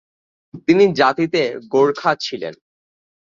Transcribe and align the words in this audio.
তিনি 0.67 0.83
জাতিতে 0.93 1.41
গোর্খা 1.71 2.11
ছিলেন। 2.19 2.53